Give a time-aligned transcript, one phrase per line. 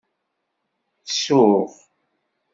[1.07, 1.69] Tsuɣ.